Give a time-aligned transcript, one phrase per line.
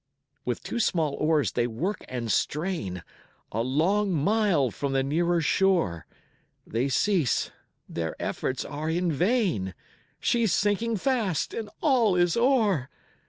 [0.45, 3.03] With two small oars they work and strain,
[3.51, 6.07] A long mile from the nearer shore
[6.65, 7.51] They cease
[7.87, 9.75] their efforts are in vain;
[10.19, 12.89] She's sinking fast, and all is o'er.